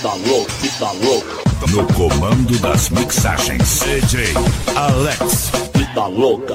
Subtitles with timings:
[0.00, 4.32] No comando das mixagens, DJ
[4.76, 5.50] Alex.
[5.76, 6.54] Fita louca.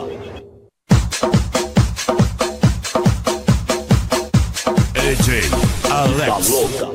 [4.94, 6.50] DJ Fita Alex.
[6.50, 6.88] louca.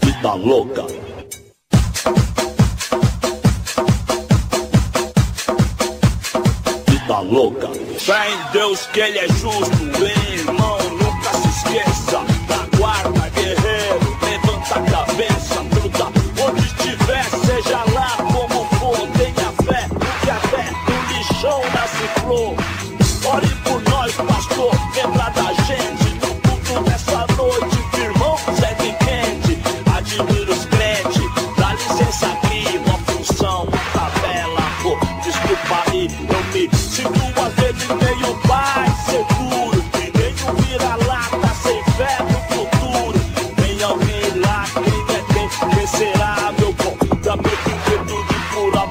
[0.00, 0.86] Fita louca.
[6.86, 7.83] Fita louca.
[8.04, 12.20] Fé em Deus que ele é justo, hein, irmão, nunca se esqueça.
[12.46, 16.12] Da guarda, guerreiro, levanta a cabeça, luta
[16.46, 22.54] onde estiver, seja lá como for, tenha fé, porque até do lixão nasce flor.
[23.24, 25.93] Ore por nós, pastor, lembra da gente,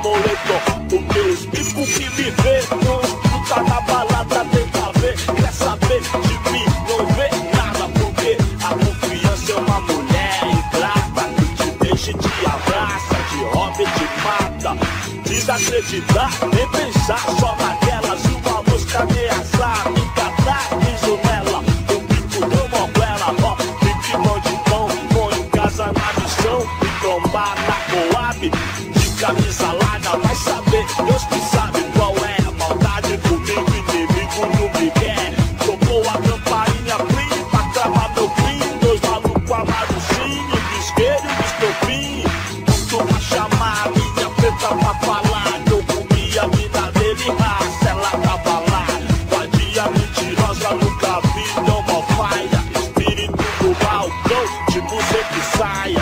[0.05, 6.51] o meu espírito que me vê, não escuta na balada, tenta ver, quer saber de
[6.51, 12.13] mim, não vê nada, porque a confiança é uma mulher ingrata, que te deixa e
[12.15, 14.77] te abraça, te rouba e te mata,
[15.23, 20.03] desacreditar, nem pensar só naquela, se uma mosca ameaçar, me
[55.13, 56.01] tipo sempre saia,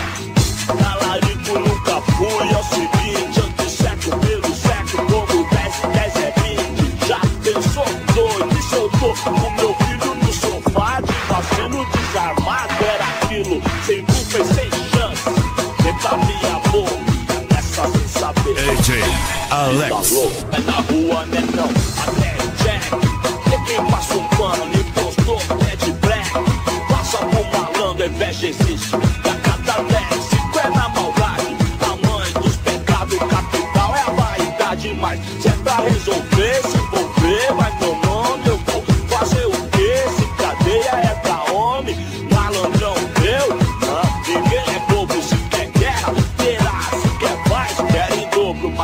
[0.67, 6.33] talarico nunca fui, é o seguinte, ando seco pelo seco, como 10 e 10 é
[6.37, 13.05] 20, já pensou doido, eu tô com meu filho no sofá, de vacilo desarmado, era
[13.05, 15.29] aquilo, sem culpa e sem chance,
[15.83, 18.55] tenta minha boca, nessa sem saber.
[18.55, 20.11] Fita Alex.
[20.11, 20.55] louca.
[20.55, 21.69] É na rua, né não,
[22.07, 22.40] até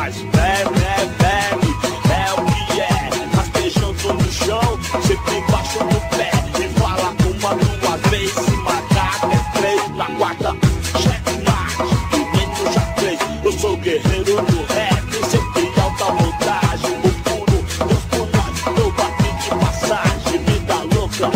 [0.08, 1.68] Mas bebe, é bebe,
[2.14, 3.36] é o que é.
[3.36, 6.32] Rastejando no chão, sempre embaixo do pé.
[6.64, 10.56] E fala uma, duas vezes Se marcar é três, na quarta
[10.98, 13.20] Checkmate, e nem no xadrez.
[13.44, 15.04] Eu sou guerreiro do rap.
[15.30, 16.96] Sempre alta montagem.
[17.04, 18.80] O puro, Deus por nós.
[18.80, 21.32] Eu bati de passagem, vida louca.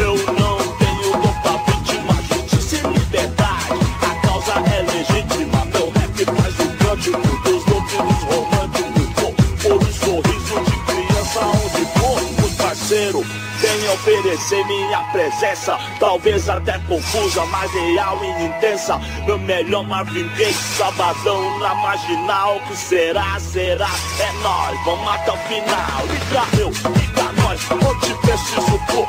[0.00, 3.78] Eu não tenho dom pra vítima Justiça e liberdade.
[4.02, 5.64] A causa é legítima.
[5.72, 7.55] Meu rap faz o cântico Dos
[7.96, 13.24] loucos românticos Por, um sorriso de criança Onde meu parceiro
[13.58, 20.52] Venha oferecer minha presença Talvez até confusa, mas real e intensa Meu melhor Marvin Gaye
[20.52, 23.90] Sabadão na marginal Que será, será,
[24.20, 29.06] é nós Vamos até o final Liga eu, liga nós Onde preciso pôr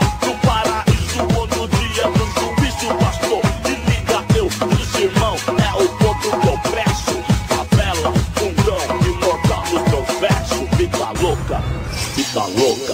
[12.28, 12.94] Fita louca.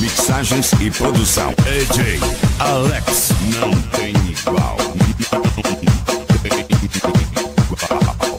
[0.00, 1.54] Mixagens e produção.
[1.64, 2.20] DJ
[2.58, 3.30] Alex.
[3.58, 4.76] Não tem igual.
[5.18, 5.44] Igual.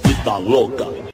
[0.04, 1.09] Fita louca.